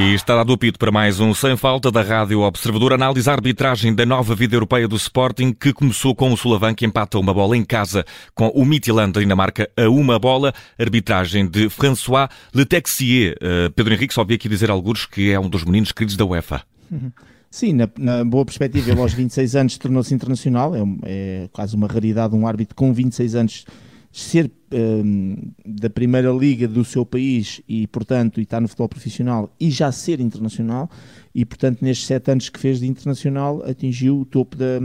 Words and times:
E 0.00 0.14
está 0.14 0.34
dado 0.34 0.48
o 0.48 0.54
apito 0.54 0.78
para 0.78 0.90
mais 0.90 1.20
um 1.20 1.34
Sem 1.34 1.58
Falta 1.58 1.90
da 1.90 2.00
Rádio 2.00 2.40
Observador. 2.40 2.94
Análise 2.94 3.28
a 3.28 3.34
arbitragem 3.34 3.94
da 3.94 4.06
nova 4.06 4.34
vida 4.34 4.56
europeia 4.56 4.88
do 4.88 4.96
Sporting, 4.96 5.52
que 5.52 5.74
começou 5.74 6.14
com 6.14 6.32
o 6.32 6.36
Sulavan, 6.38 6.74
que 6.74 6.86
empata 6.86 7.18
uma 7.18 7.34
bola 7.34 7.54
em 7.54 7.62
casa 7.62 8.02
com 8.34 8.48
o 8.48 8.64
Midtjylland 8.64 9.12
da 9.12 9.20
Dinamarca 9.20 9.68
a 9.76 9.90
uma 9.90 10.18
bola. 10.18 10.54
Arbitragem 10.78 11.46
de 11.46 11.68
François 11.68 12.30
Letexier. 12.54 13.36
Uh, 13.42 13.70
Pedro 13.72 13.92
Henrique 13.92 14.14
só 14.14 14.24
vi 14.24 14.34
aqui 14.34 14.48
dizer 14.48 14.70
alguns 14.70 15.04
que 15.04 15.30
é 15.30 15.38
um 15.38 15.50
dos 15.50 15.64
meninos 15.64 15.92
queridos 15.92 16.16
da 16.16 16.24
UEFA. 16.24 16.62
Sim, 17.50 17.74
na, 17.74 17.88
na, 17.98 18.24
boa 18.24 18.46
perspectiva, 18.46 18.92
ele 18.92 19.00
aos 19.02 19.12
26 19.12 19.54
anos 19.54 19.76
tornou-se 19.76 20.14
internacional. 20.14 20.74
É, 20.74 20.80
é 21.04 21.48
quase 21.52 21.76
uma 21.76 21.86
raridade 21.86 22.34
um 22.34 22.46
árbitro 22.46 22.74
com 22.74 22.90
26 22.90 23.34
anos 23.34 23.66
ser 24.12 24.50
um, 24.72 25.36
da 25.64 25.88
primeira 25.88 26.30
liga 26.32 26.66
do 26.66 26.84
seu 26.84 27.06
país 27.06 27.60
e, 27.68 27.86
portanto, 27.86 28.40
e 28.40 28.42
estar 28.42 28.60
no 28.60 28.66
futebol 28.66 28.88
profissional 28.88 29.54
e 29.58 29.70
já 29.70 29.92
ser 29.92 30.20
internacional 30.20 30.90
e, 31.32 31.44
portanto, 31.44 31.82
nestes 31.82 32.06
sete 32.06 32.30
anos 32.30 32.48
que 32.48 32.58
fez 32.58 32.80
de 32.80 32.86
internacional 32.86 33.62
atingiu 33.64 34.20
o 34.20 34.24
topo 34.24 34.56
da, 34.56 34.80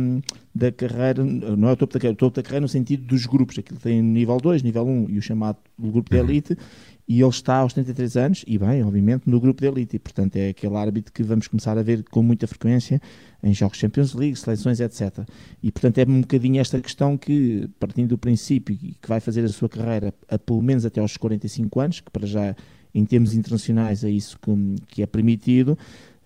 da 0.54 0.72
carreira, 0.72 1.24
não 1.24 1.70
é 1.70 1.72
o 1.72 1.76
topo 1.76 1.94
da 1.94 2.00
carreira, 2.00 2.14
o 2.14 2.18
topo 2.18 2.36
da 2.36 2.44
carreira 2.44 2.62
no 2.62 2.68
sentido 2.68 3.04
dos 3.04 3.26
grupos, 3.26 3.58
aquilo 3.58 3.80
tem 3.80 4.00
nível 4.00 4.38
2, 4.38 4.62
nível 4.62 4.86
1 4.86 4.90
um, 4.90 5.10
e 5.10 5.18
o 5.18 5.22
chamado 5.22 5.58
grupo 5.80 6.10
de 6.10 6.18
elite 6.18 6.58
e 7.08 7.22
ele 7.22 7.30
está 7.30 7.58
aos 7.58 7.74
73 7.74 8.18
anos, 8.18 8.46
e 8.48 8.58
bem, 8.58 8.84
obviamente, 8.84 9.30
no 9.30 9.40
grupo 9.40 9.62
de 9.62 9.68
elite, 9.68 9.96
e 9.96 10.00
portanto 10.00 10.36
é 10.38 10.50
aquele 10.50 10.76
árbitro 10.76 11.14
que 11.14 11.22
vamos 11.22 11.48
começar 11.48 11.78
a 11.78 11.84
ver 11.84 12.04
com 12.10 12.24
muita 12.24 12.48
frequência 12.48 13.00
em 13.44 13.54
jogos 13.54 13.78
Champions 13.78 14.14
League, 14.14 14.36
seleções, 14.36 14.80
etc. 14.80 15.20
E 15.62 15.72
portanto 15.72 16.00
é 16.00 16.06
um 16.08 16.22
bocadinho 16.22 16.60
esta 16.60 16.80
questão 16.82 17.16
que, 17.16 17.70
partindo 17.80 18.10
do 18.10 18.18
princípio 18.18 18.76
que 18.76 19.08
vai 19.08 19.20
fazer 19.20 19.44
a 19.46 19.50
sua 19.50 19.70
carreira 19.70 20.14
a 20.28 20.40
pelo 20.40 20.62
menos 20.62 20.84
até 20.84 21.00
aos 21.00 21.16
45 21.16 21.80
anos, 21.80 22.00
que 22.02 22.10
para 22.10 22.26
já 22.26 22.56
em 22.94 23.06
termos 23.06 23.34
internacionais 23.36 24.04
é 24.04 24.10
isso 24.10 24.40
que, 24.40 24.52
que 24.88 25.04
é 25.04 25.06
permitido, 25.06 25.78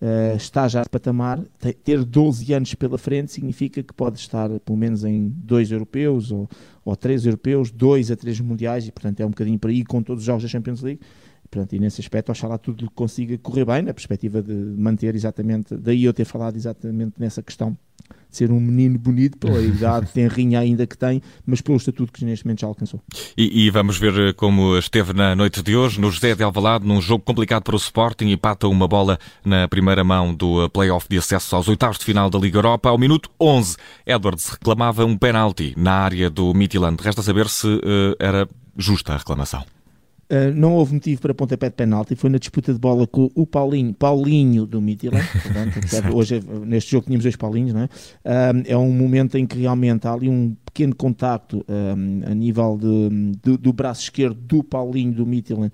uh, 0.02 0.36
está 0.36 0.68
já 0.68 0.82
de 0.82 0.90
patamar, 0.90 1.42
ter 1.84 2.04
12 2.04 2.54
anos 2.54 2.74
pela 2.76 2.98
frente 2.98 3.32
significa 3.32 3.82
que 3.84 3.94
pode 3.94 4.20
estar 4.20 4.50
pelo 4.60 4.78
menos 4.78 5.04
em 5.04 5.30
dois 5.30 5.72
europeus 5.72 6.32
ou, 6.32 6.50
ou 6.84 6.96
três 6.96 7.26
europeus, 7.26 7.72
dois 7.72 8.12
a 8.12 8.16
três 8.16 8.40
mundiais, 8.40 8.88
e 8.88 8.92
portanto 8.92 9.20
é 9.20 9.26
um 9.26 9.30
bocadinho 9.30 9.60
para 9.60 9.72
ir 9.72 9.86
com 9.86 10.02
todos 10.02 10.22
os 10.22 10.26
jogos 10.26 10.44
da 10.44 10.50
Champions 10.50 10.82
League. 10.82 11.02
Portanto, 11.50 11.74
e 11.74 11.80
nesse 11.80 12.00
aspecto, 12.00 12.32
oxalá 12.32 12.58
tudo 12.58 12.90
consiga 12.92 13.38
correr 13.40 13.66
bem, 13.66 13.82
na 13.82 13.94
perspectiva 13.94 14.42
de 14.42 14.54
manter 14.54 15.16
exatamente, 15.16 15.76
daí 15.76 16.04
eu 16.04 16.14
ter 16.14 16.26
falado 16.26 16.56
exatamente 16.56 17.14
nessa 17.18 17.42
questão 17.42 17.76
de 18.30 18.38
ser 18.38 18.52
um 18.52 18.60
menino 18.60 19.00
bonito, 19.00 19.38
pela 19.38 19.60
idade 19.62 20.12
tenrinha 20.14 20.60
ainda 20.60 20.86
que 20.86 20.96
tem, 20.98 21.22
mas 21.46 21.62
pelo 21.62 21.78
estatuto 21.78 22.14
que 22.14 22.24
neste 22.24 22.46
momento 22.46 22.62
já 22.62 22.68
alcançou. 22.68 23.02
E, 23.36 23.66
e, 23.66 23.70
vamos 23.72 23.98
ver 23.98 24.14
eh, 24.20 24.34
como 24.34 24.78
esteve 24.78 25.14
na 25.14 25.36
noite 25.36 25.64
de 25.64 25.76
hoje, 25.76 26.00
no 26.00 26.12
José 26.12 26.36
de 26.36 26.44
Alvalade, 26.44 26.86
num 26.86 27.02
jogo 27.02 27.24
complicado 27.24 27.64
para 27.64 27.74
o 27.74 27.78
Sporting, 27.78 28.28
e 28.28 28.38
pata 28.38 28.68
uma 28.68 28.88
bola 28.88 29.18
na 29.44 29.68
primeira 29.68 30.04
mão 30.04 30.34
do 30.34 30.64
eh, 30.64 30.70
play-off 30.70 31.08
de 31.10 31.18
acesso 31.18 31.56
aos 31.56 31.68
oitavos 31.68 31.98
de 31.98 32.06
final 32.06 32.30
da 32.30 32.38
Liga 32.38 32.60
Europa. 32.60 32.90
Ao 32.90 32.98
minuto 32.98 33.30
11, 33.40 33.76
Edwards 34.06 34.50
reclamava 34.50 35.04
um 35.04 35.18
penalti 35.18 35.74
na 35.76 35.94
área 35.94 36.30
do 36.30 36.54
Midtjylland. 36.54 37.02
Resta 37.02 37.24
saber 37.24 37.50
se 37.50 37.68
uh, 37.68 38.16
era 38.20 38.48
justa 38.78 39.14
a 39.14 39.18
reclamação. 39.18 39.64
Uh, 40.32 40.54
não 40.54 40.76
houve 40.76 40.94
motivo 40.94 41.22
para 41.22 41.34
pontapé 41.34 41.70
de 41.70 41.76
penalti, 41.76 42.16
foi 42.16 42.30
na 42.30 42.38
disputa 42.38 42.72
de 42.72 42.78
bola 42.78 43.08
com 43.08 43.32
o 43.34 43.48
Paulinho, 43.48 43.96
Paulinho 43.96 44.68
do 44.68 44.80
Midtjylland, 44.80 45.26
hoje 46.14 46.40
neste 46.68 46.92
jogo 46.92 47.08
tínhamos 47.08 47.24
dois 47.24 47.36
Paulinhos, 47.36 47.74
não 47.74 47.82
é? 47.82 47.86
Uh, 47.86 48.64
é 48.68 48.78
um 48.78 48.92
momento 48.92 49.40
em 49.40 49.48
que 49.48 49.58
realmente 49.58 50.08
há 50.08 50.14
ali 50.14 50.30
um 50.30 50.56
pequeno 50.64 50.96
contacto 50.96 51.62
uh, 51.62 52.32
a 52.32 52.36
nível 52.36 52.78
de, 52.78 53.32
de, 53.42 53.58
do 53.58 53.74
braço 53.74 54.04
esquerdo 54.04 54.40
do 54.40 54.64
Paulinho 54.64 55.14
do 55.14 55.26
Midtjylland 55.26 55.74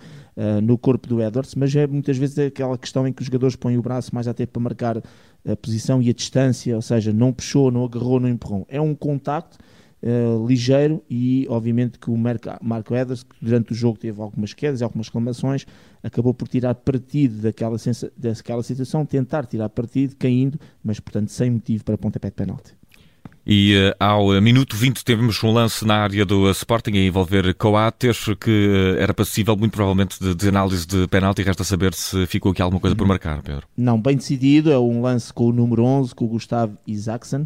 no 0.63 0.78
corpo 0.78 1.07
do 1.07 1.22
Edwards, 1.22 1.56
mas 1.56 1.74
é 1.74 1.88
muitas 1.88 2.18
vezes 2.18 2.38
aquela 2.38 2.78
questão 2.78 3.07
em 3.07 3.13
que 3.13 3.22
os 3.22 3.28
jogadores 3.28 3.56
põem 3.56 3.78
o 3.78 3.81
braço 3.81 4.13
mais 4.13 4.28
até 4.28 4.46
para 4.46 4.62
marcar 4.62 4.97
a 4.97 5.56
posição 5.56 6.01
e 6.01 6.09
a 6.09 6.13
distância, 6.13 6.75
ou 6.75 6.81
seja, 6.81 7.13
não 7.13 7.31
puxou, 7.31 7.72
não 7.72 7.85
agarrou, 7.85 8.19
não 8.19 8.28
empurrou. 8.28 8.66
É 8.69 8.81
um 8.81 8.94
contacto 8.94 9.57
uh, 10.06 10.48
ligeiro 10.48 11.04
e 11.10 11.48
obviamente 11.50 11.98
que 11.98 12.10
o 12.10 12.18
Marco 12.18 12.96
Edwards, 12.96 13.24
que 13.24 13.36
durante 13.42 13.72
o 13.72 13.76
jogo 13.76 13.98
teve 13.98 14.22
algumas 14.22 14.54
quedas, 14.54 14.82
algumas 14.82 15.08
reclamações, 15.08 15.66
acabou 16.04 16.34
por 16.34 16.48
tirar 16.48 16.76
partido 16.76 17.42
daquela, 17.42 17.78
daquela 18.16 18.64
situação, 18.64 19.06
tentar 19.06 19.46
tirar 19.46 19.68
partido, 19.70 20.16
caindo, 20.16 20.60
mas 20.84 21.00
portanto 21.00 21.30
sem 21.30 21.50
motivo 21.50 21.84
para 21.84 21.98
pontapé 21.98 22.30
de 22.30 22.36
penalti. 22.36 22.74
E 23.48 23.76
uh, 23.76 23.96
ao 24.04 24.42
minuto 24.42 24.76
20 24.76 25.04
tivemos 25.04 25.44
um 25.44 25.54
lance 25.54 25.86
na 25.86 25.98
área 25.98 26.26
do 26.26 26.50
Sporting 26.50 26.94
a 26.94 27.06
envolver 27.06 27.54
Coates, 27.54 28.26
que 28.42 28.50
uh, 28.50 29.00
era 29.00 29.14
passível 29.14 29.56
muito 29.56 29.74
provavelmente 29.74 30.20
de, 30.20 30.34
de 30.34 30.48
análise 30.50 30.88
de 30.88 31.08
penalti. 31.08 31.44
Resta 31.44 31.64
saber 31.64 31.94
se 31.94 32.26
ficou 32.26 32.52
aqui 32.52 32.62
alguma 32.64 32.82
coisa 32.82 32.96
por 32.96 33.06
marcar, 33.06 33.44
Pedro. 33.44 33.68
Não, 33.78 34.02
bem 34.02 34.16
decidido. 34.16 34.72
É 34.72 34.80
um 34.80 35.00
lance 35.00 35.32
com 35.32 35.46
o 35.46 35.54
número 35.54 35.84
11, 35.84 36.16
com 36.16 36.26
o 36.26 36.30
Gustavo 36.30 36.76
Isaacson. 36.88 37.46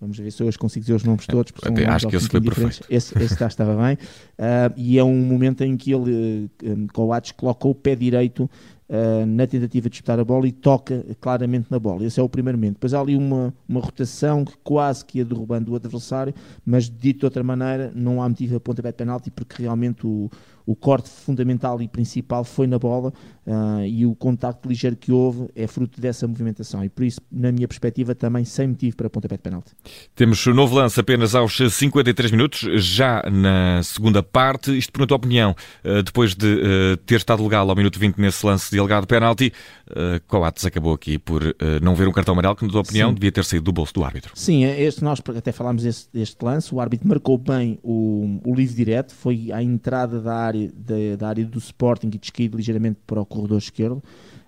Vamos 0.00 0.16
ver 0.16 0.30
se 0.30 0.42
hoje 0.42 0.56
consigo 0.56 0.84
dizer 0.84 0.94
os 0.94 1.02
nomes 1.02 1.26
todos. 1.26 1.50
Porque 1.50 1.68
Até, 1.68 1.86
acho 1.86 2.06
que 2.06 2.16
esse 2.16 2.28
foi 2.28 2.40
diferentes. 2.40 2.78
perfeito. 2.78 2.96
Esse, 2.96 3.18
esse 3.18 3.38
já 3.38 3.48
estava 3.48 3.74
bem. 3.74 3.94
Uh, 3.94 4.72
e 4.78 4.98
é 4.98 5.02
um 5.02 5.20
momento 5.20 5.64
em 5.64 5.76
que 5.76 5.92
ele, 5.92 6.48
um, 6.62 6.86
Coates, 6.86 7.32
colocou 7.32 7.72
o 7.72 7.74
pé 7.74 7.96
direito 7.96 8.48
uh, 8.88 9.26
na 9.26 9.46
tentativa 9.46 9.88
de 9.88 9.92
disputar 9.92 10.20
a 10.20 10.24
bola 10.24 10.46
e 10.46 10.52
toca 10.52 11.04
claramente 11.20 11.66
na 11.68 11.80
bola. 11.80 12.04
Esse 12.04 12.20
é 12.20 12.22
o 12.22 12.28
primeiro 12.28 12.56
momento. 12.56 12.74
Depois 12.74 12.94
há 12.94 13.00
ali 13.00 13.16
uma, 13.16 13.52
uma 13.68 13.80
rotação 13.80 14.44
que 14.44 14.56
quase 14.62 15.04
que 15.04 15.18
ia 15.18 15.24
derrubando 15.24 15.72
o 15.72 15.76
adversário, 15.76 16.32
mas 16.64 16.88
dito 16.88 17.20
de 17.20 17.24
outra 17.24 17.42
maneira, 17.42 17.90
não 17.94 18.22
há 18.22 18.28
motivo 18.28 18.56
a 18.56 18.60
pontapé 18.60 18.90
de 18.90 18.96
penalti 18.96 19.30
porque 19.32 19.62
realmente 19.62 20.06
o, 20.06 20.30
o 20.68 20.76
corte 20.76 21.08
fundamental 21.08 21.80
e 21.80 21.88
principal 21.88 22.44
foi 22.44 22.66
na 22.66 22.78
bola 22.78 23.10
uh, 23.46 23.82
e 23.86 24.04
o 24.04 24.14
contacto 24.14 24.68
ligeiro 24.68 24.94
que 24.94 25.10
houve 25.10 25.48
é 25.56 25.66
fruto 25.66 25.98
dessa 25.98 26.28
movimentação 26.28 26.84
e 26.84 26.90
por 26.90 27.04
isso, 27.04 27.22
na 27.32 27.50
minha 27.50 27.66
perspectiva, 27.66 28.14
também 28.14 28.44
sem 28.44 28.68
motivo 28.68 28.94
para 28.94 29.08
pontapé 29.08 29.36
de 29.38 29.42
penalti. 29.42 29.72
Temos 30.14 30.44
o 30.44 30.52
novo 30.52 30.76
lance 30.76 31.00
apenas 31.00 31.34
aos 31.34 31.56
53 31.56 32.30
minutos, 32.32 32.68
já 32.74 33.22
na 33.32 33.82
segunda 33.82 34.22
parte. 34.22 34.76
Isto 34.76 34.92
por 34.92 35.06
tua 35.06 35.16
opinião, 35.16 35.56
uh, 35.82 36.02
depois 36.02 36.34
de 36.34 36.46
uh, 36.46 36.96
ter 36.98 37.16
estado 37.16 37.42
legal 37.42 37.70
ao 37.70 37.74
minuto 37.74 37.98
20 37.98 38.18
nesse 38.18 38.44
lance 38.44 38.70
de 38.70 38.78
alegado 38.78 39.06
penalti, 39.06 39.50
uh, 39.90 40.20
Coates 40.26 40.64
acabou 40.64 40.92
aqui 40.92 41.18
por 41.18 41.42
não 41.82 41.94
ver 41.94 42.08
um 42.08 42.12
cartão 42.12 42.32
amarelo 42.32 42.54
que, 42.56 42.64
na 42.64 42.70
tua 42.70 42.80
opinião, 42.80 43.10
Sim. 43.10 43.14
devia 43.14 43.32
ter 43.32 43.44
saído 43.44 43.64
do 43.64 43.72
bolso 43.72 43.94
do 43.94 44.04
árbitro. 44.04 44.32
Sim, 44.34 44.64
é 44.64 44.80
este, 44.82 45.02
nós 45.02 45.20
até 45.36 45.52
falámos 45.52 45.82
deste, 45.82 46.08
deste 46.12 46.44
lance, 46.44 46.74
o 46.74 46.80
árbitro 46.80 47.08
marcou 47.08 47.38
bem 47.38 47.78
o, 47.82 48.40
o 48.44 48.54
livre 48.54 48.74
direto, 48.74 49.14
foi 49.14 49.50
à 49.52 49.62
entrada 49.62 50.20
da 50.20 50.34
área 50.34 50.70
da, 50.74 51.16
da 51.16 51.28
área 51.28 51.44
do 51.44 51.58
Sporting 51.58 52.08
e 52.08 52.18
descaído 52.18 52.56
ligeiramente 52.56 52.98
para 53.06 53.20
o 53.20 53.26
corredor 53.26 53.58
esquerdo, 53.58 54.02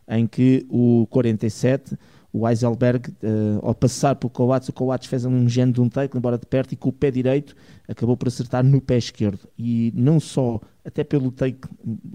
em 0.09 0.27
que 0.27 0.67
o 0.69 1.07
47, 1.11 1.97
o 2.33 2.49
Heiselberg, 2.49 3.11
uh, 3.11 3.67
ao 3.67 3.75
passar 3.75 4.15
pelo 4.17 4.31
Coates, 4.31 4.69
o 4.69 4.73
Coates 4.73 5.09
fez 5.09 5.25
um 5.25 5.49
género 5.49 5.75
de 5.75 5.81
um 5.81 5.89
take, 5.89 6.17
embora 6.17 6.39
de 6.39 6.47
perto, 6.47 6.73
e 6.73 6.77
com 6.77 6.89
o 6.89 6.93
pé 6.93 7.11
direito 7.11 7.55
acabou 7.89 8.17
por 8.17 8.29
acertar 8.29 8.65
no 8.65 8.81
pé 8.81 8.99
esquerdo. 8.99 9.49
E 9.59 9.93
não 9.95 10.21
só, 10.21 10.61
até 10.85 11.05
pelo 11.05 11.31
take, 11.31 11.61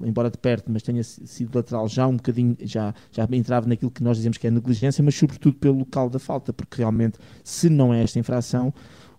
embora 0.04 0.30
de 0.30 0.38
perto, 0.38 0.72
mas 0.72 0.82
tenha 0.82 1.04
sido 1.04 1.56
lateral 1.56 1.88
já 1.88 2.08
um 2.08 2.16
bocadinho, 2.16 2.56
já, 2.62 2.94
já 3.12 3.28
entrava 3.32 3.68
naquilo 3.68 3.92
que 3.92 4.04
nós 4.04 4.18
dizemos 4.18 4.38
que 4.38 4.48
é 4.48 4.52
negligência, 4.52 5.04
mas 5.04 5.16
sobretudo 5.16 5.56
pelo 5.58 5.80
local 5.80 6.10
da 6.10 6.20
falta, 6.20 6.52
porque 6.52 6.78
realmente, 6.78 7.18
se 7.44 7.70
não 7.70 7.94
é 7.94 8.04
esta 8.04 8.20
infração, 8.20 8.74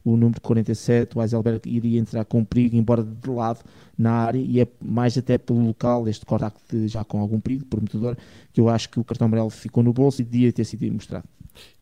o 0.04 0.16
número 0.16 0.40
47, 0.40 1.18
o 1.18 1.20
Heiselberg 1.20 1.68
iria 1.68 1.98
entrar 1.98 2.24
com 2.24 2.44
perigo, 2.44 2.76
embora 2.76 3.02
de 3.02 3.28
lado 3.28 3.60
na 3.98 4.12
área, 4.12 4.38
e 4.38 4.60
é 4.60 4.68
mais 4.80 5.18
até 5.18 5.36
pelo 5.36 5.66
local, 5.66 6.06
este 6.08 6.24
contacto 6.24 6.86
já 6.86 7.02
com 7.02 7.20
algum 7.20 7.40
perigo, 7.40 7.64
prometedor, 7.64 8.16
que 8.52 8.60
eu 8.60 8.68
acho 8.68 8.88
que 8.88 9.00
o 9.00 9.04
cartão 9.04 9.26
amarelo 9.26 9.50
ficou 9.50 9.82
no 9.82 9.92
bolso 9.92 10.22
e 10.22 10.24
devia 10.24 10.52
ter 10.52 10.64
sido 10.64 10.92
mostrado. 10.92 11.28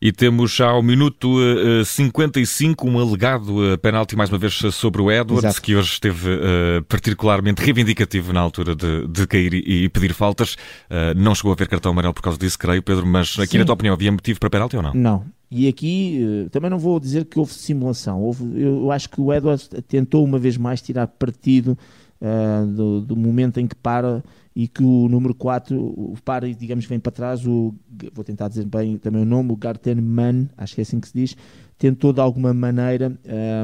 E 0.01 0.11
temos 0.11 0.51
já 0.51 0.67
ao 0.69 0.83
minuto 0.83 1.37
uh, 1.37 1.81
eh, 1.81 1.85
55 1.85 2.87
um 2.87 2.99
alegado 2.99 3.73
uh, 3.73 3.77
penalti, 3.77 4.15
mais 4.15 4.29
uma 4.29 4.37
vez, 4.37 4.53
sobre 4.71 5.01
o 5.01 5.11
Edwards, 5.11 5.45
Exato. 5.45 5.61
que 5.61 5.75
hoje 5.75 5.93
esteve 5.93 6.29
uh, 6.29 6.83
particularmente 6.87 7.61
reivindicativo 7.61 8.33
na 8.33 8.39
altura 8.39 8.75
de, 8.75 9.07
de 9.07 9.27
cair 9.27 9.53
e, 9.53 9.85
e 9.85 9.89
pedir 9.89 10.13
faltas. 10.13 10.53
Uh, 10.53 11.17
não 11.17 11.33
chegou 11.33 11.51
a 11.51 11.55
ver 11.55 11.67
cartão 11.67 11.91
amarelo 11.91 12.13
por 12.13 12.21
causa 12.21 12.37
disso, 12.37 12.57
creio, 12.59 12.83
Pedro, 12.83 13.05
mas 13.05 13.37
aqui, 13.39 13.53
Sim. 13.53 13.57
na 13.59 13.65
tua 13.65 13.73
opinião, 13.73 13.93
havia 13.93 14.11
motivo 14.11 14.39
para 14.39 14.49
penalti 14.49 14.77
ou 14.77 14.83
não? 14.83 14.93
Não. 14.93 15.25
E 15.49 15.67
aqui 15.67 16.47
também 16.51 16.69
não 16.69 16.79
vou 16.79 16.99
dizer 16.99 17.25
que 17.25 17.39
houve 17.39 17.53
simulação. 17.53 18.21
Houve, 18.21 18.43
eu 18.59 18.91
acho 18.91 19.07
que 19.09 19.21
o 19.21 19.31
Edwards 19.31 19.69
tentou 19.87 20.23
uma 20.25 20.39
vez 20.39 20.57
mais 20.57 20.81
tirar 20.81 21.07
partido 21.07 21.77
uh, 22.21 22.65
do, 22.67 23.01
do, 23.01 23.15
momento 23.15 23.59
em 23.59 23.67
que 23.67 23.75
para 23.75 24.23
e 24.55 24.67
que 24.67 24.83
o 24.83 25.09
número 25.09 25.35
4 25.35 26.13
para 26.23 26.47
e 26.47 26.55
digamos 26.55 26.85
vem 26.85 26.99
para 26.99 27.11
trás 27.11 27.45
o, 27.45 27.75
vou 28.13 28.23
tentar 28.23 28.47
dizer 28.47 28.65
bem 28.65 28.97
também 28.97 29.21
o 29.21 29.25
nome, 29.25 29.51
o 29.51 29.55
Garten 29.57 29.95
Mann, 29.95 30.47
acho 30.57 30.75
que 30.75 30.81
é 30.81 30.83
assim 30.83 30.99
que 30.99 31.09
se 31.09 31.13
diz 31.13 31.35
tentou 31.77 32.13
de 32.13 32.21
alguma 32.21 32.53
maneira 32.53 33.17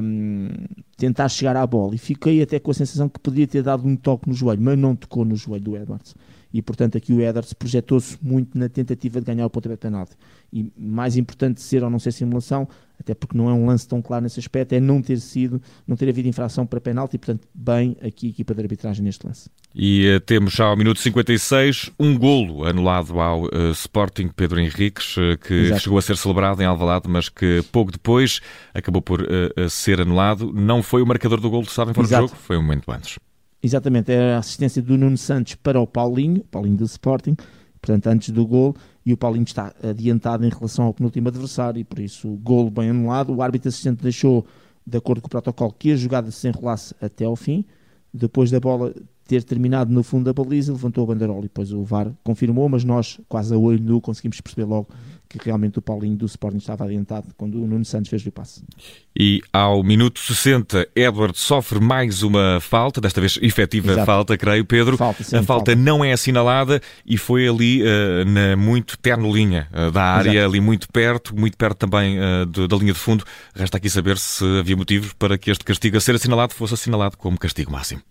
um, 0.04 0.50
tentar 0.98 1.30
chegar 1.30 1.56
à 1.56 1.66
bola. 1.66 1.96
E 1.96 1.98
fiquei 1.98 2.42
até 2.42 2.60
com 2.60 2.72
a 2.72 2.74
sensação 2.74 3.08
que 3.08 3.20
poderia 3.20 3.48
ter 3.48 3.64
dado 3.64 3.88
um 3.88 3.96
toque 3.96 4.28
no 4.28 4.36
joelho, 4.36 4.62
mas 4.62 4.78
não 4.78 4.96
tocou 4.96 5.24
no 5.24 5.36
joelho 5.36 5.64
do 5.64 5.78
Edwards. 5.78 6.16
E 6.54 6.62
portanto 6.62 6.98
aqui 6.98 7.14
o 7.14 7.22
Edwards 7.22 7.54
projetou-se 7.54 8.18
muito 8.22 8.58
na 8.58 8.68
tentativa 8.68 9.22
de 9.22 9.26
ganhar 9.26 9.46
o 9.46 9.50
pontapé 9.50 9.76
de 9.76 9.82
penalti. 9.82 10.18
E 10.52 10.72
mais 10.78 11.16
importante 11.16 11.62
ser 11.62 11.84
ou 11.84 11.90
não 11.90 12.00
ser 12.00 12.12
simulação 12.12 12.68
até 13.02 13.14
porque 13.14 13.38
não 13.38 13.50
é 13.50 13.54
um 13.54 13.66
lance 13.66 13.88
tão 13.88 14.02
claro 14.02 14.24
nesse 14.24 14.40
aspecto, 14.40 14.74
é 14.74 14.80
não 14.80 15.02
ter 15.02 15.20
sido, 15.20 15.62
não 15.86 15.98
ter 15.98 16.08
havido 16.08 16.28
infração 16.28 16.66
para 16.66 16.80
penalti, 16.80 17.18
portanto, 17.18 17.48
bem 17.54 17.98
aqui 18.02 18.28
a 18.28 18.30
equipa 18.30 18.54
de 18.54 18.62
arbitragem 18.62 19.04
neste 19.04 19.26
lance. 19.26 19.50
E 19.74 20.16
uh, 20.16 20.20
temos 20.20 20.54
já 20.54 20.66
ao 20.66 20.78
minuto 20.78 21.00
56 21.00 21.92
um 22.00 22.18
golo 22.18 22.66
anulado 22.66 23.20
ao 23.20 23.44
uh, 23.44 23.72
Sporting 23.72 24.30
Pedro 24.30 24.60
Henriques, 24.60 25.18
uh, 25.18 25.38
que 25.38 25.54
Exato. 25.54 25.82
chegou 25.82 25.98
a 25.98 26.02
ser 26.02 26.16
celebrado 26.16 26.62
em 26.62 26.66
Alvalade, 26.66 27.10
mas 27.10 27.28
que 27.28 27.64
pouco 27.72 27.92
depois 27.92 28.40
acabou 28.74 29.02
por 29.02 29.28
ser 29.70 30.02
anulado. 30.02 30.52
Não 30.54 30.82
foi 30.84 31.02
o 31.02 31.06
marcador 31.06 31.40
do 31.40 31.50
golo, 31.50 31.66
sabem, 31.66 31.94
fora 31.94 32.08
do 32.08 32.12
jogo, 32.12 32.36
foi 32.36 32.58
um 32.58 32.62
momento 32.62 32.92
antes. 32.92 33.18
Exatamente, 33.64 34.12
é 34.12 34.34
a 34.34 34.40
assistência 34.40 34.82
do 34.82 34.98
Nuno 34.98 35.18
Santos 35.18 35.56
para 35.56 35.80
o 35.80 35.86
Paulinho, 35.86 36.44
Paulinho 36.50 36.78
do 36.78 36.86
Sporting, 36.86 37.36
portanto, 37.82 38.08
antes 38.08 38.30
do 38.30 38.46
gol, 38.46 38.76
e 39.06 39.12
o 39.12 39.18
Paulinho 39.18 39.44
está 39.44 39.74
adiantado 39.84 40.46
em 40.46 40.50
relação 40.50 40.86
ao 40.86 40.94
penúltimo 40.94 41.28
adversário, 41.28 41.80
e 41.80 41.84
por 41.84 42.00
isso 42.00 42.30
o 42.30 42.38
golo 42.38 42.70
bem 42.70 42.90
anulado. 42.90 43.34
O 43.34 43.42
árbitro 43.42 43.70
assistente 43.70 44.04
deixou, 44.04 44.46
de 44.86 44.98
acordo 44.98 45.22
com 45.22 45.28
o 45.28 45.30
protocolo, 45.30 45.74
que 45.78 45.92
a 45.92 45.96
jogada 45.96 46.30
se 46.30 46.48
enrolasse 46.48 46.94
até 47.02 47.26
ao 47.26 47.36
fim. 47.36 47.66
Depois 48.14 48.52
da 48.52 48.60
bola 48.60 48.94
ter 49.32 49.44
terminado 49.44 49.94
no 49.94 50.04
fundo 50.04 50.26
da 50.26 50.34
baliza, 50.34 50.74
levantou 50.74 51.06
a 51.06 51.08
banderola 51.08 51.40
e 51.40 51.44
depois 51.44 51.72
o 51.72 51.86
VAR 51.86 52.12
confirmou, 52.22 52.68
mas 52.68 52.84
nós, 52.84 53.18
quase 53.30 53.54
a 53.54 53.58
olho 53.58 53.82
nu, 53.82 54.02
conseguimos 54.02 54.42
perceber 54.42 54.66
logo 54.66 54.90
que 55.30 55.40
realmente 55.46 55.80
o 55.80 55.82
Paulinho 55.82 56.18
do 56.18 56.26
Sporting 56.26 56.58
estava 56.58 56.84
adiantado 56.84 57.30
quando 57.38 57.56
o 57.64 57.66
Nuno 57.66 57.86
Santos 57.86 58.10
fez 58.10 58.26
o 58.26 58.32
passe. 58.32 58.62
E 59.18 59.40
ao 59.54 59.82
minuto 59.82 60.20
60, 60.20 60.90
Edward 60.94 61.38
sofre 61.38 61.80
mais 61.80 62.24
uma 62.24 62.60
falta, 62.60 63.00
desta 63.00 63.22
vez 63.22 63.40
efetiva 63.42 63.94
Exato. 63.94 64.06
falta, 64.06 64.38
creio, 64.38 64.66
Pedro. 64.66 64.98
Falta, 64.98 65.24
sim, 65.24 65.38
a 65.38 65.44
falta, 65.44 65.72
falta, 65.72 65.76
não 65.76 66.04
é 66.04 66.12
assinalada 66.12 66.82
e 67.06 67.18
foi 67.18 67.48
ali 67.48 67.82
uh, 67.82 68.26
na 68.26 68.58
muito 68.58 68.98
terno 68.98 69.34
linha 69.34 69.70
uh, 69.72 69.92
da 69.92 70.04
área, 70.04 70.32
Exato. 70.32 70.50
ali 70.50 70.60
muito 70.60 70.90
perto, 70.92 71.34
muito 71.34 71.56
perto 71.56 71.88
também 71.88 72.18
uh, 72.20 72.46
de, 72.46 72.68
da 72.68 72.76
linha 72.76 72.92
de 72.92 73.00
fundo. 73.00 73.24
Resta 73.56 73.78
aqui 73.78 73.90
saber 73.90 74.18
se 74.18 74.44
havia 74.60 74.76
motivos 74.76 75.14
para 75.14 75.38
que 75.38 75.50
este 75.50 75.64
castigo 75.64 75.96
a 75.96 76.02
ser 76.02 76.16
assinalado 76.16 76.54
fosse 76.54 76.74
assinalado 76.74 77.16
como 77.16 77.38
castigo 77.38 77.72
máximo. 77.72 78.02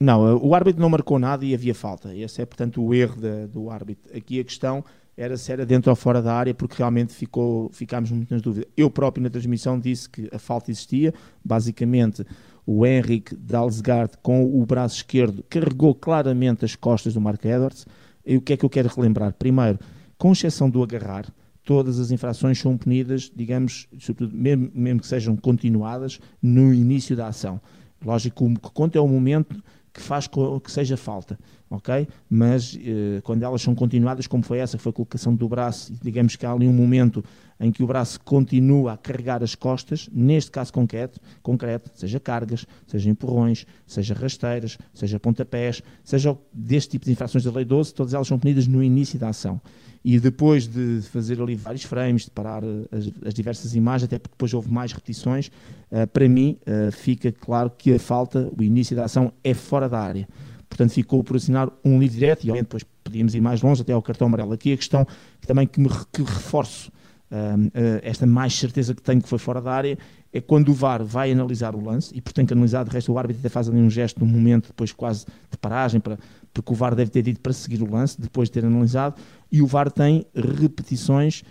Não, 0.00 0.36
o 0.36 0.54
árbitro 0.54 0.80
não 0.80 0.88
marcou 0.88 1.18
nada 1.18 1.44
e 1.44 1.52
havia 1.52 1.74
falta. 1.74 2.14
Esse 2.14 2.40
é, 2.40 2.46
portanto, 2.46 2.82
o 2.82 2.94
erro 2.94 3.20
de, 3.20 3.48
do 3.48 3.68
árbitro. 3.68 4.16
Aqui 4.16 4.38
a 4.38 4.44
questão 4.44 4.84
era 5.16 5.36
se 5.36 5.50
era 5.50 5.66
dentro 5.66 5.90
ou 5.90 5.96
fora 5.96 6.22
da 6.22 6.32
área, 6.32 6.54
porque 6.54 6.76
realmente 6.78 7.12
ficou, 7.12 7.68
ficámos 7.72 8.12
muito 8.12 8.32
nas 8.32 8.40
dúvidas. 8.40 8.70
Eu 8.76 8.88
próprio 8.88 9.24
na 9.24 9.28
transmissão 9.28 9.78
disse 9.78 10.08
que 10.08 10.28
a 10.32 10.38
falta 10.38 10.70
existia. 10.70 11.12
Basicamente, 11.44 12.24
o 12.64 12.86
Henrique 12.86 13.34
Dalsgaard, 13.34 14.12
com 14.22 14.44
o 14.44 14.64
braço 14.64 14.96
esquerdo, 14.96 15.44
carregou 15.48 15.92
claramente 15.94 16.64
as 16.64 16.76
costas 16.76 17.14
do 17.14 17.20
Mark 17.20 17.44
Edwards. 17.44 17.84
E 18.24 18.36
o 18.36 18.40
que 18.40 18.52
é 18.52 18.56
que 18.56 18.64
eu 18.64 18.70
quero 18.70 18.88
relembrar? 18.88 19.34
Primeiro, 19.36 19.80
com 20.16 20.30
exceção 20.30 20.70
do 20.70 20.80
agarrar, 20.80 21.26
todas 21.64 21.98
as 21.98 22.12
infrações 22.12 22.60
são 22.60 22.76
punidas, 22.76 23.32
digamos, 23.34 23.88
mesmo, 24.32 24.70
mesmo 24.72 25.00
que 25.00 25.06
sejam 25.08 25.34
continuadas, 25.36 26.20
no 26.40 26.72
início 26.72 27.16
da 27.16 27.26
ação. 27.26 27.60
Lógico, 28.04 28.44
o 28.44 28.54
que 28.54 28.70
conta 28.72 28.98
é 28.98 29.00
o 29.00 29.08
momento 29.08 29.60
que 29.98 30.04
faz 30.04 30.28
que 30.60 30.70
seja 30.70 30.96
falta, 30.96 31.36
ok? 31.70 32.08
Mas 32.28 32.78
eh, 32.80 33.20
quando 33.22 33.42
elas 33.42 33.62
são 33.62 33.74
continuadas, 33.74 34.26
como 34.26 34.42
foi 34.42 34.58
essa, 34.58 34.76
que 34.76 34.82
foi 34.82 34.90
a 34.90 34.92
colocação 34.92 35.34
do 35.34 35.48
braço, 35.48 35.92
digamos 36.02 36.36
que 36.36 36.46
há 36.46 36.52
ali 36.52 36.66
um 36.66 36.72
momento 36.72 37.24
em 37.60 37.72
que 37.72 37.82
o 37.82 37.86
braço 37.86 38.20
continua 38.20 38.92
a 38.92 38.96
carregar 38.96 39.42
as 39.42 39.54
costas, 39.54 40.08
neste 40.12 40.50
caso 40.50 40.72
concreto, 40.72 41.20
concreto 41.42 41.90
seja 41.94 42.20
cargas, 42.20 42.64
seja 42.86 43.10
empurrões, 43.10 43.66
seja 43.86 44.14
rasteiras, 44.14 44.78
seja 44.94 45.18
pontapés, 45.18 45.82
seja 46.04 46.36
deste 46.52 46.92
tipo 46.92 47.04
de 47.04 47.12
infrações 47.12 47.44
da 47.44 47.50
Lei 47.50 47.64
12, 47.64 47.92
todas 47.94 48.14
elas 48.14 48.28
são 48.28 48.38
punidas 48.38 48.66
no 48.66 48.82
início 48.82 49.18
da 49.18 49.30
ação 49.30 49.60
e 50.04 50.18
depois 50.18 50.66
de 50.66 51.02
fazer 51.12 51.40
ali 51.40 51.54
vários 51.54 51.82
frames, 51.82 52.24
de 52.24 52.30
parar 52.30 52.62
eh, 52.62 52.96
as, 52.96 53.10
as 53.26 53.34
diversas 53.34 53.74
imagens, 53.74 54.04
até 54.04 54.18
porque 54.18 54.34
depois 54.34 54.54
houve 54.54 54.70
mais 54.70 54.92
repetições, 54.92 55.48
uh, 55.90 56.06
para 56.06 56.28
mim 56.28 56.58
uh, 56.62 56.92
fica 56.92 57.32
claro 57.32 57.70
que 57.76 57.92
a 57.92 57.98
falta, 57.98 58.50
o 58.56 58.62
início 58.62 58.94
da 58.94 59.04
ação 59.04 59.32
é 59.42 59.52
fora 59.54 59.88
da 59.88 60.00
área. 60.00 60.28
Portanto, 60.68 60.92
ficou 60.92 61.24
por 61.24 61.36
assinar 61.36 61.70
um 61.84 61.98
livre 61.98 62.18
direto 62.18 62.46
e, 62.46 62.52
depois 62.52 62.84
podíamos 63.02 63.34
ir 63.34 63.40
mais 63.40 63.62
longe 63.62 63.82
até 63.82 63.92
ao 63.92 64.02
cartão 64.02 64.26
amarelo. 64.26 64.52
Aqui 64.52 64.72
a 64.72 64.76
questão 64.76 65.06
que 65.40 65.46
também 65.46 65.66
que 65.66 65.80
me 65.80 65.88
que 66.12 66.22
reforço 66.22 66.90
uh, 67.30 67.70
esta 68.02 68.26
mais 68.26 68.54
certeza 68.54 68.94
que 68.94 69.02
tenho 69.02 69.22
que 69.22 69.28
foi 69.28 69.38
fora 69.38 69.60
da 69.60 69.72
área 69.72 69.98
é 70.32 70.40
quando 70.40 70.68
o 70.68 70.74
VAR 70.74 71.02
vai 71.02 71.32
analisar 71.32 71.74
o 71.74 71.82
lance 71.82 72.14
e, 72.14 72.20
portanto, 72.20 72.52
analisar, 72.52 72.84
de 72.84 72.90
resto, 72.90 73.12
o 73.12 73.18
árbitro 73.18 73.40
até 73.40 73.48
faz 73.48 73.68
ali 73.68 73.78
um 73.78 73.88
gesto 73.88 74.20
no 74.20 74.26
momento, 74.26 74.66
depois 74.68 74.92
quase 74.92 75.24
de 75.50 75.56
paragem, 75.56 76.00
para, 76.00 76.18
porque 76.52 76.70
o 76.70 76.74
VAR 76.74 76.94
deve 76.94 77.10
ter 77.10 77.22
dito 77.22 77.40
para 77.40 77.52
seguir 77.52 77.82
o 77.82 77.90
lance, 77.90 78.20
depois 78.20 78.48
de 78.48 78.52
ter 78.52 78.64
analisado, 78.66 79.16
e 79.50 79.62
o 79.62 79.66
VAR 79.66 79.90
tem 79.90 80.26
repetições 80.34 81.42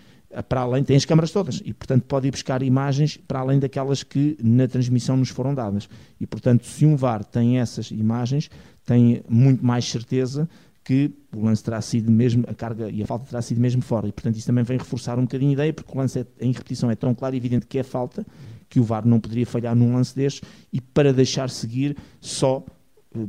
para 0.50 0.62
além, 0.62 0.84
tem 0.84 0.96
as 0.96 1.06
câmaras 1.06 1.32
todas, 1.32 1.62
e 1.64 1.74
portanto 1.74 2.04
pode 2.04 2.28
ir 2.28 2.32
buscar 2.32 2.62
imagens 2.62 3.18
para 3.18 3.40
além 3.40 3.60
daquelas 3.60 4.04
que 4.04 4.38
na 4.44 4.68
transmissão 4.68 5.16
nos 5.16 5.30
foram 5.30 5.54
dadas. 5.54 5.90
E 6.20 6.28
portanto, 6.28 6.66
se 6.66 6.86
um 6.86 6.96
VAR 6.96 7.24
tem 7.24 7.60
essas 7.60 7.92
imagens, 7.92 8.50
tem 8.86 9.24
muito 9.30 9.66
mais 9.66 9.86
certeza 9.86 10.50
que 10.84 11.12
o 11.36 11.44
lance 11.44 11.64
terá 11.64 11.82
sido 11.82 12.10
mesmo, 12.10 12.46
a 12.48 12.54
carga 12.54 12.90
e 12.90 13.04
a 13.04 13.06
falta 13.06 13.26
terá 13.26 13.42
sido 13.42 13.60
mesmo 13.60 13.82
fora. 13.82 14.08
E 14.08 14.12
portanto, 14.12 14.38
isso 14.38 14.48
também 14.48 14.64
vem 14.64 14.78
reforçar 14.78 15.20
um 15.20 15.24
bocadinho 15.24 15.52
a 15.52 15.54
ideia, 15.54 15.74
porque 15.74 15.92
o 15.92 15.98
lance 15.98 16.20
é, 16.20 16.26
em 16.40 16.52
repetição 16.52 16.90
é 16.90 16.96
tão 16.96 17.14
claro 17.14 17.36
e 17.36 17.38
evidente 17.38 17.66
que 17.66 17.78
é 17.78 17.84
falta, 17.84 18.26
que 18.70 18.80
o 18.80 18.84
VAR 18.84 19.06
não 19.06 19.20
poderia 19.20 19.46
falhar 19.46 19.76
num 19.76 19.94
lance 19.94 20.16
destes, 20.16 20.50
e 20.72 20.80
para 20.80 21.12
deixar 21.12 21.50
seguir 21.50 21.98
só 22.22 22.66
eh, 22.66 22.72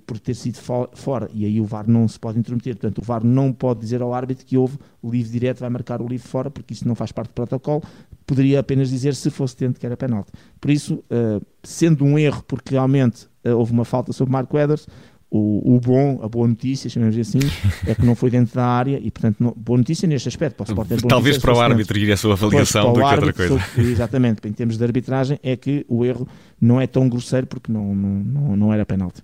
por 0.07 0.19
ter 0.19 0.35
sido 0.35 0.59
fora, 0.93 1.31
e 1.33 1.45
aí 1.45 1.61
o 1.61 1.65
VAR 1.65 1.89
não 1.89 2.07
se 2.07 2.19
pode 2.19 2.39
intrometer. 2.39 2.75
Portanto, 2.75 2.99
o 2.99 3.03
VAR 3.03 3.25
não 3.25 3.53
pode 3.53 3.81
dizer 3.81 4.03
ao 4.03 4.13
árbitro 4.13 4.45
que 4.45 4.57
houve 4.57 4.79
livre 5.03 5.33
direto, 5.33 5.61
vai 5.61 5.71
marcar 5.71 6.03
o 6.03 6.07
livre 6.07 6.27
fora, 6.27 6.51
porque 6.51 6.75
isso 6.75 6.87
não 6.87 6.95
faz 6.95 7.13
parte 7.13 7.31
do 7.31 7.35
protocolo. 7.35 7.83
Poderia 8.27 8.61
apenas 8.61 8.91
dizer 8.91 9.15
se 9.15 9.31
fosse 9.31 9.57
dentro 9.57 9.81
que 9.81 9.87
era 9.87 9.97
penalti. 9.97 10.31
Por 10.61 10.71
isso, 10.71 10.95
uh, 11.11 11.45
sendo 11.63 12.05
um 12.05 12.19
erro, 12.19 12.43
porque 12.47 12.73
realmente 12.73 13.27
uh, 13.45 13.57
houve 13.57 13.73
uma 13.73 13.85
falta 13.85 14.13
sobre 14.13 14.33
Marco 14.33 14.59
Edwards, 14.59 14.87
o, 15.31 15.77
o, 15.77 15.81
bom, 15.81 16.21
a 16.23 16.29
boa 16.29 16.49
notícia, 16.49 16.89
chamemos 16.89 17.17
assim, 17.19 17.39
é 17.87 17.95
que 17.95 18.05
não 18.05 18.15
foi 18.15 18.31
dentro 18.31 18.55
da 18.55 18.67
área 18.67 18.99
e, 19.03 19.11
portanto, 19.11 19.37
não, 19.39 19.53
boa 19.55 19.77
notícia 19.77 20.09
neste 20.09 20.29
aspecto. 20.29 20.65
Para 20.65 20.75
o 20.75 20.83
é 20.83 20.97
Talvez 21.07 21.39
para 21.39 21.55
o 21.55 21.61
árbitro 21.61 21.99
ir 21.99 22.11
a 22.11 22.17
sua 22.17 22.33
avaliação 22.33 22.93
do 22.93 23.01
que 23.01 23.05
outra 23.05 23.33
coisa. 23.33 23.61
Sobre, 23.61 23.91
exatamente, 23.91 24.49
em 24.49 24.53
termos 24.53 24.79
de 24.79 24.85
arbitragem, 24.85 25.39
é 25.43 25.55
que 25.57 25.85
o 25.87 26.05
erro 26.05 26.27
não 26.59 26.81
é 26.81 26.87
tão 26.87 27.09
grosseiro 27.09 27.47
porque 27.47 27.71
não, 27.71 27.95
não, 27.95 28.09
não, 28.09 28.57
não 28.57 28.73
era 28.73 28.87
penalti. 28.87 29.23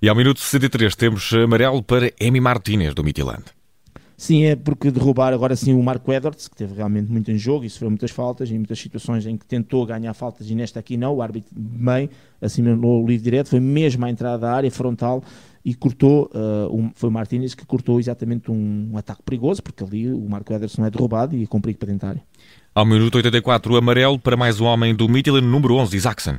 E 0.00 0.08
ao 0.08 0.14
minuto 0.14 0.40
63 0.40 0.94
temos 0.94 1.32
amarelo 1.32 1.82
para 1.82 2.12
Emi 2.20 2.40
Martínez, 2.40 2.94
do 2.94 3.02
Midland. 3.02 3.44
Sim, 4.16 4.44
é 4.44 4.56
porque 4.56 4.90
derrubar 4.90 5.34
agora 5.34 5.54
sim 5.54 5.74
o 5.74 5.82
Marco 5.82 6.10
Edwards, 6.10 6.48
que 6.48 6.56
teve 6.56 6.74
realmente 6.74 7.10
muito 7.12 7.30
em 7.30 7.36
jogo 7.36 7.66
e 7.66 7.70
sofreu 7.70 7.90
muitas 7.90 8.10
faltas, 8.10 8.50
em 8.50 8.54
muitas 8.54 8.78
situações 8.78 9.26
em 9.26 9.36
que 9.36 9.44
tentou 9.44 9.84
ganhar 9.84 10.14
faltas 10.14 10.48
e 10.48 10.54
nesta 10.54 10.80
aqui 10.80 10.96
não, 10.96 11.14
o 11.16 11.22
árbitro 11.22 11.50
bem 11.54 12.08
assinou 12.40 13.02
o 13.02 13.06
livre 13.06 13.22
direto, 13.22 13.50
foi 13.50 13.60
mesmo 13.60 14.06
à 14.06 14.10
entrada 14.10 14.38
da 14.38 14.52
área 14.52 14.70
frontal 14.70 15.22
e 15.62 15.74
cortou, 15.74 16.30
uh, 16.32 16.74
um, 16.74 16.90
foi 16.94 17.10
o 17.10 17.12
Martínez 17.12 17.54
que 17.54 17.66
cortou 17.66 18.00
exatamente 18.00 18.50
um, 18.50 18.90
um, 18.92 18.96
ataque 18.96 19.22
perigoso, 19.22 19.62
porque 19.62 19.84
ali 19.84 20.10
o 20.10 20.26
Marco 20.28 20.50
Ederson 20.52 20.86
é 20.86 20.90
derrubado 20.90 21.36
e 21.36 21.46
com 21.46 21.60
perigo 21.60 21.80
para 21.80 21.88
dentro 21.88 22.06
da 22.06 22.10
área. 22.10 22.22
Ao 22.74 22.86
minuto 22.86 23.16
84, 23.16 23.74
o 23.74 23.76
amarelo 23.76 24.18
para 24.18 24.36
mais 24.36 24.60
um 24.60 24.64
homem 24.64 24.94
do 24.94 25.08
Midtjylland, 25.08 25.46
número 25.46 25.74
11, 25.74 25.96
Isaacson. 25.96 26.38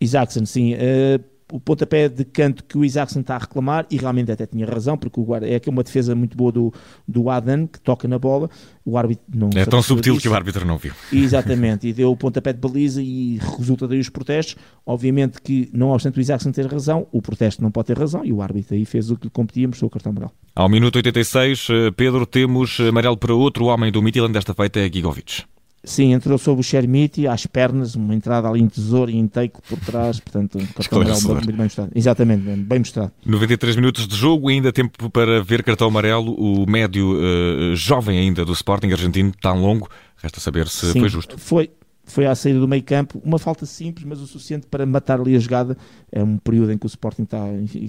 Isaacson, 0.00 0.46
sim. 0.46 0.74
Uh, 0.74 1.22
o 1.52 1.58
pontapé 1.58 2.08
de 2.08 2.24
canto 2.24 2.64
que 2.64 2.76
o 2.76 2.84
Isaacson 2.84 3.20
está 3.20 3.36
a 3.36 3.38
reclamar, 3.38 3.86
e 3.90 3.96
realmente 3.96 4.30
até 4.30 4.46
tinha 4.46 4.66
razão, 4.66 4.96
porque 4.96 5.18
o 5.20 5.24
guarda, 5.24 5.48
é 5.48 5.60
uma 5.66 5.82
defesa 5.82 6.14
muito 6.14 6.36
boa 6.36 6.52
do, 6.52 6.72
do 7.06 7.30
Adan, 7.30 7.66
que 7.66 7.80
toca 7.80 8.06
na 8.06 8.18
bola, 8.18 8.50
o 8.84 8.96
árbitro 8.96 9.24
não 9.34 9.50
É 9.54 9.64
tão 9.64 9.82
subtil 9.82 10.14
disso. 10.14 10.22
que 10.22 10.28
o 10.28 10.34
árbitro 10.34 10.66
não 10.66 10.78
viu. 10.78 10.92
Exatamente, 11.12 11.88
e 11.88 11.92
deu 11.94 12.10
o 12.10 12.16
pontapé 12.16 12.52
de 12.52 12.58
baliza 12.58 13.02
e 13.02 13.38
resulta 13.58 13.88
daí 13.88 13.98
os 13.98 14.08
protestos. 14.08 14.56
Obviamente 14.86 15.40
que, 15.40 15.68
não 15.72 15.90
obstante 15.90 16.18
o 16.18 16.20
Isaacson 16.20 16.52
ter 16.52 16.66
razão, 16.66 17.06
o 17.12 17.20
protesto 17.22 17.62
não 17.62 17.70
pode 17.70 17.86
ter 17.86 17.98
razão, 17.98 18.24
e 18.24 18.32
o 18.32 18.42
árbitro 18.42 18.74
aí 18.74 18.84
fez 18.84 19.10
o 19.10 19.16
que 19.16 19.24
lhe 19.24 19.30
competia, 19.30 19.66
mostrou 19.66 19.88
o 19.88 19.90
cartão 19.90 20.10
amarelo. 20.10 20.32
Ao 20.54 20.68
minuto 20.68 20.96
86, 20.96 21.68
eh, 21.70 21.90
Pedro, 21.92 22.26
temos 22.26 22.78
amarelo 22.80 23.16
para 23.16 23.34
outro 23.34 23.66
homem 23.66 23.92
do 23.92 24.02
Midtjylland, 24.02 24.32
desta 24.32 24.54
feita 24.54 24.80
é 24.80 24.90
Gigovic. 24.90 25.44
Sim, 25.84 26.12
entrou 26.12 26.36
sob 26.36 26.60
o 26.60 26.62
Chermiti, 26.62 27.26
às 27.26 27.46
pernas, 27.46 27.94
uma 27.94 28.14
entrada 28.14 28.48
ali 28.48 28.60
em 28.60 28.68
tesouro 28.68 29.10
e 29.10 29.16
em 29.16 29.26
take 29.28 29.54
por 29.68 29.78
trás, 29.78 30.18
portanto, 30.18 30.58
um 30.58 30.66
cartão 30.66 31.00
amarelo 31.00 31.34
bem, 31.34 31.46
bem 31.46 31.64
mostrado. 31.64 31.90
Exatamente, 31.94 32.42
bem, 32.42 32.56
bem, 32.56 32.78
mostrado. 32.80 33.12
93 33.24 33.76
minutos 33.76 34.08
de 34.08 34.16
jogo, 34.16 34.48
ainda 34.48 34.72
tempo 34.72 35.08
para 35.08 35.42
ver 35.42 35.62
cartão 35.62 35.88
amarelo. 35.88 36.34
O 36.34 36.68
médio 36.68 37.12
uh, 37.12 37.76
jovem 37.76 38.18
ainda 38.18 38.44
do 38.44 38.52
Sporting 38.52 38.90
argentino, 38.90 39.32
tão 39.40 39.60
longo, 39.60 39.88
resta 40.16 40.40
saber 40.40 40.66
se 40.68 40.92
Sim, 40.92 41.00
foi 41.00 41.08
justo. 41.08 41.38
Foi, 41.38 41.70
foi 42.08 42.26
à 42.26 42.34
saída 42.34 42.58
do 42.58 42.66
meio 42.66 42.82
campo, 42.82 43.20
uma 43.24 43.38
falta 43.38 43.66
simples, 43.66 44.04
mas 44.06 44.20
o 44.20 44.26
suficiente 44.26 44.66
para 44.66 44.84
matar 44.86 45.20
ali 45.20 45.36
a 45.36 45.38
jogada. 45.38 45.76
É 46.10 46.22
um 46.22 46.38
período 46.38 46.72
em 46.72 46.78
que 46.78 46.86
o 46.86 46.88
Sporting 46.88 47.22
está 47.22 47.38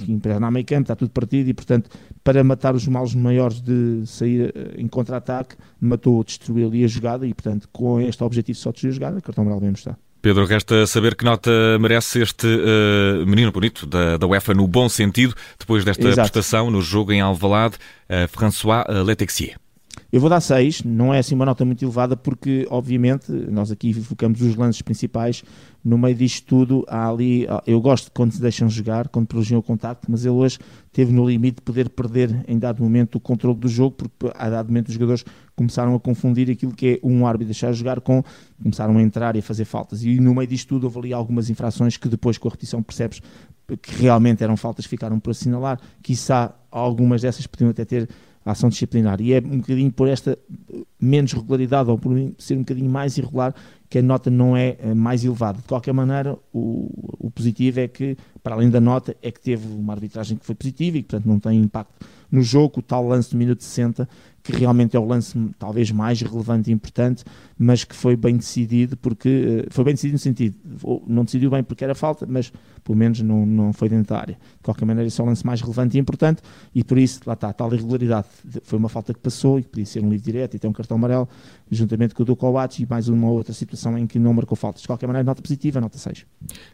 empregar 0.08 0.40
na 0.40 0.52
meio 0.52 0.66
campo, 0.66 0.82
está 0.82 0.96
tudo 0.96 1.12
partido 1.12 1.50
e, 1.50 1.54
portanto, 1.54 1.90
para 2.24 2.44
matar 2.44 2.76
os 2.76 2.88
males 2.88 3.16
maiores 3.16 3.62
de 3.62 4.04
sair 4.06 4.54
eh, 4.54 4.76
em 4.78 4.88
contra-ataque, 4.88 5.56
matou, 5.80 6.24
destruiu 6.24 6.68
ali 6.68 6.84
a 6.84 6.88
jogada 6.88 7.26
e, 7.26 7.34
portanto, 7.34 7.70
com 7.72 8.02
este 8.02 8.24
objetivo 8.24 8.58
só 8.58 8.70
de 8.70 8.74
destruir 8.74 8.92
a 8.92 8.96
jogada, 8.96 9.22
cartão 9.22 9.44
amarelo 9.44 9.62
mesmo 9.62 9.78
está. 9.78 9.98
Pedro, 10.22 10.46
resta 10.46 10.86
saber 10.86 11.16
que 11.16 11.24
nota 11.24 11.50
merece 11.80 12.22
este 12.22 12.46
uh, 12.46 13.26
menino 13.26 13.54
bonito 13.54 13.86
da, 13.86 14.18
da 14.18 14.28
UEFA 14.28 14.54
no 14.54 14.68
bom 14.68 14.90
sentido, 14.90 15.34
depois 15.58 15.86
desta 15.86 16.10
Exato. 16.10 16.30
prestação 16.30 16.70
no 16.70 16.82
jogo 16.82 17.14
em 17.14 17.22
Alvalade, 17.22 17.78
uh, 18.10 18.28
François 18.28 18.84
Letexier. 19.06 19.56
Eu 20.12 20.20
vou 20.20 20.30
dar 20.30 20.42
6, 20.42 20.84
não 20.84 21.14
é 21.14 21.20
assim 21.20 21.36
uma 21.36 21.46
nota 21.46 21.64
muito 21.64 21.86
elevada, 21.86 22.18
porque, 22.18 22.66
obviamente, 22.72 23.32
nós 23.32 23.72
aqui 23.72 23.94
focamos 23.94 24.42
os 24.42 24.56
lances 24.56 24.82
principais. 24.82 25.44
No 25.84 26.00
meio 26.00 26.16
disto 26.16 26.48
tudo, 26.48 26.84
há 26.88 27.08
ali. 27.08 27.46
Eu 27.68 27.80
gosto 27.80 28.12
quando 28.12 28.32
se 28.32 28.42
deixam 28.42 28.68
jogar, 28.68 29.08
quando 29.08 29.28
privilegiam 29.28 29.60
o 29.60 29.64
contacto, 29.64 30.10
mas 30.10 30.26
ele 30.26 30.34
hoje 30.34 30.58
teve 30.92 31.14
no 31.14 31.30
limite 31.30 31.58
de 31.58 31.62
poder 31.62 31.90
perder 31.90 32.44
em 32.48 32.58
dado 32.58 32.82
momento 32.82 33.16
o 33.16 33.20
controle 33.20 33.60
do 33.60 33.68
jogo, 33.68 33.98
porque 33.98 34.36
a 34.36 34.50
dado 34.50 34.68
momento 34.68 34.88
os 34.88 34.96
jogadores 34.96 35.24
começaram 35.56 35.94
a 35.94 36.00
confundir 36.00 36.50
aquilo 36.50 36.74
que 36.74 37.00
é 37.04 37.08
um 37.08 37.28
árbitro 37.28 37.50
deixar 37.50 37.72
jogar 37.72 38.02
com. 38.02 38.24
começaram 38.64 38.98
a 38.98 39.02
entrar 39.04 39.36
e 39.36 39.40
a 39.40 39.44
fazer 39.44 39.66
faltas. 39.66 40.04
E 40.04 40.20
no 40.20 40.34
meio 40.34 40.48
disto 40.48 40.70
tudo, 40.70 40.86
houve 40.86 40.98
ali 40.98 41.14
algumas 41.14 41.52
infrações 41.52 41.98
que 41.98 42.10
depois, 42.10 42.36
com 42.38 42.48
a 42.48 42.52
repetição, 42.52 42.82
percebes 42.82 43.22
que 43.78 44.02
realmente 44.02 44.44
eram 44.44 44.58
faltas 44.58 44.86
ficaram 44.86 45.20
por 45.20 45.30
assinalar. 45.30 45.80
Quizá 46.02 46.52
algumas 46.72 47.22
dessas 47.22 47.46
podiam 47.46 47.70
até 47.70 47.86
ter 47.86 48.10
ação 48.46 48.70
disciplinar. 48.70 49.22
E 49.22 49.34
é 49.34 49.40
um 49.40 49.60
bocadinho 49.60 49.92
por 49.92 50.08
esta 50.08 50.38
menos 51.00 51.34
regularidade 51.34 51.90
ou 51.90 51.98
por 51.98 52.14
ser 52.38 52.56
um 52.56 52.60
bocadinho 52.60 52.90
mais 52.90 53.18
irregular 53.18 53.54
que 53.90 53.98
a 53.98 54.02
nota 54.02 54.30
não 54.30 54.56
é 54.56 54.78
eh, 54.80 54.94
mais 54.94 55.26
elevada. 55.26 55.58
De 55.58 55.68
qualquer 55.68 55.94
maneira, 55.94 56.38
o, 56.54 57.18
o 57.20 57.32
positivo 57.32 57.80
é 57.80 57.88
que, 57.88 58.16
para 58.44 58.54
além 58.54 58.70
da 58.70 58.80
nota, 58.80 59.18
é 59.22 59.32
que 59.32 59.40
teve 59.42 59.68
uma 59.68 59.94
arbitragem 59.94 60.38
que 60.38 60.46
foi 60.46 60.54
positiva 60.54 60.98
e 60.98 61.02
que, 61.02 61.10
portanto, 61.10 61.28
não 61.28 61.40
tem 61.40 61.60
impacto 61.60 62.06
no 62.32 62.44
jogo. 62.44 62.80
O 62.80 62.82
tal 62.84 63.08
lance 63.08 63.32
do 63.32 63.38
minuto 63.38 63.64
60 63.64 64.08
que 64.52 64.52
realmente 64.54 64.96
é 64.96 65.00
o 65.00 65.06
lance 65.06 65.38
talvez 65.58 65.92
mais 65.92 66.22
relevante 66.22 66.70
e 66.70 66.74
importante, 66.74 67.24
mas 67.58 67.84
que 67.84 67.96
foi 67.96 68.16
bem 68.16 68.38
decidido 68.38 68.98
porque 68.98 69.66
uh, 69.68 69.74
foi 69.74 69.84
bem 69.84 69.94
decidido 69.94 70.14
no 70.14 70.20
sentido, 70.20 70.56
não 71.08 71.24
decidiu 71.24 71.52
bem 71.52 71.64
porque 71.64 71.84
era 71.84 71.94
falta, 71.94 72.26
mas 72.28 72.52
pelo 72.84 72.98
menos 72.98 73.22
não, 73.22 73.46
não 73.46 73.74
foi 73.74 73.90
dentro 73.90 74.10
da 74.10 74.20
área. 74.20 74.34
De 74.34 74.64
qualquer 74.64 74.86
maneira, 74.86 75.08
esse 75.08 75.20
é 75.20 75.24
o 75.24 75.28
lance 75.28 75.46
mais 75.46 75.62
relevante 75.62 75.98
e 75.98 76.00
importante 76.00 76.42
e 76.74 76.84
por 76.84 76.98
isso, 76.98 77.22
lá 77.26 77.34
está, 77.34 77.52
tal 77.54 77.72
irregularidade. 77.74 78.28
Foi 78.64 78.80
uma 78.80 78.90
falta 78.90 79.14
que 79.14 79.20
passou 79.20 79.60
e 79.60 79.64
que 79.64 79.70
podia 79.70 79.86
ser 79.86 80.04
um 80.04 80.10
livre 80.10 80.24
direto 80.24 80.56
e 80.56 80.60
ter 80.60 80.68
um 80.68 80.74
cartão 80.74 80.98
amarelo, 80.98 81.28
juntamente 81.70 82.16
com 82.16 82.24
o 82.24 82.26
do 82.26 82.36
Kovac 82.36 82.82
e 82.82 82.88
mais 82.90 83.08
uma 83.08 83.30
outra 83.30 83.54
situação 83.54 83.79
em 83.98 84.08
que 84.08 84.20
não 84.20 84.34
marcou 84.34 84.56
faltas. 84.56 84.82
De 84.82 84.88
qualquer 84.88 85.08
maneira, 85.08 85.26
nota 85.26 85.42
positiva, 85.42 85.80
nota 85.80 85.98
6. 85.98 86.26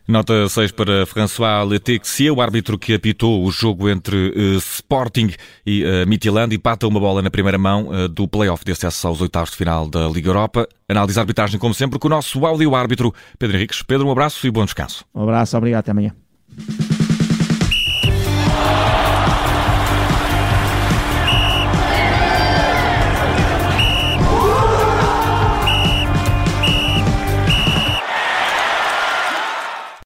Nota 0.07 0.47
6 0.47 0.71
para 0.71 1.05
François 1.05 1.67
Letexia, 1.67 2.33
o 2.33 2.41
árbitro 2.41 2.77
que 2.77 2.93
apitou 2.93 3.43
o 3.43 3.51
jogo 3.51 3.89
entre 3.89 4.29
uh, 4.29 4.57
Sporting 4.57 5.31
e 5.65 5.83
uh, 5.83 6.07
Midtjylland 6.07 6.53
e 6.53 6.57
pata 6.57 6.87
uma 6.87 6.99
bola 6.99 7.21
na 7.21 7.29
primeira 7.29 7.57
mão 7.57 7.87
uh, 7.87 8.07
do 8.07 8.27
play-off 8.27 8.63
de 8.63 8.71
acesso 8.71 9.07
aos 9.07 9.21
oitavos 9.21 9.51
de 9.51 9.57
final 9.57 9.89
da 9.89 10.07
Liga 10.07 10.29
Europa. 10.29 10.67
Análise 10.87 11.19
a 11.19 11.21
arbitragem, 11.21 11.59
como 11.59 11.73
sempre, 11.73 11.99
com 11.99 12.07
o 12.07 12.11
nosso 12.11 12.45
áudio 12.45 12.75
árbitro 12.75 13.13
Pedro 13.37 13.57
Henriques. 13.57 13.81
Pedro, 13.81 14.07
um 14.07 14.11
abraço 14.11 14.45
e 14.45 14.51
bom 14.51 14.65
descanso. 14.65 15.05
Um 15.13 15.23
abraço, 15.23 15.57
obrigado, 15.57 15.79
até 15.79 15.91
amanhã. 15.91 16.13